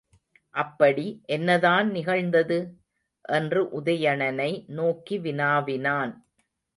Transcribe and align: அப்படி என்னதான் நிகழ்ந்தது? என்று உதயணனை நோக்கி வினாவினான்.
அப்படி 0.55 1.03
என்னதான் 1.25 1.91
நிகழ்ந்தது? 1.91 2.57
என்று 3.29 3.61
உதயணனை 3.81 4.49
நோக்கி 4.69 5.17
வினாவினான். 5.17 6.13